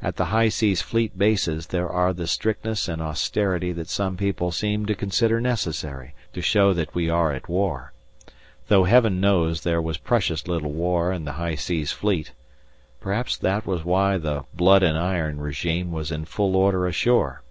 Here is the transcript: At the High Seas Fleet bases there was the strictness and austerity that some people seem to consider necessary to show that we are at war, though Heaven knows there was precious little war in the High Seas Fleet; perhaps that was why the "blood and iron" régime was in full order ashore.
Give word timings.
At 0.00 0.14
the 0.14 0.26
High 0.26 0.48
Seas 0.48 0.80
Fleet 0.80 1.18
bases 1.18 1.66
there 1.66 1.88
was 1.88 2.14
the 2.14 2.28
strictness 2.28 2.86
and 2.86 3.02
austerity 3.02 3.72
that 3.72 3.88
some 3.88 4.16
people 4.16 4.52
seem 4.52 4.86
to 4.86 4.94
consider 4.94 5.40
necessary 5.40 6.14
to 6.34 6.40
show 6.40 6.72
that 6.72 6.94
we 6.94 7.10
are 7.10 7.32
at 7.32 7.48
war, 7.48 7.92
though 8.68 8.84
Heaven 8.84 9.20
knows 9.20 9.62
there 9.62 9.82
was 9.82 9.98
precious 9.98 10.46
little 10.46 10.70
war 10.70 11.10
in 11.12 11.24
the 11.24 11.32
High 11.32 11.56
Seas 11.56 11.90
Fleet; 11.90 12.30
perhaps 13.00 13.36
that 13.38 13.66
was 13.66 13.84
why 13.84 14.18
the 14.18 14.44
"blood 14.54 14.84
and 14.84 14.96
iron" 14.96 15.38
régime 15.38 15.90
was 15.90 16.12
in 16.12 16.26
full 16.26 16.54
order 16.54 16.86
ashore. 16.86 17.42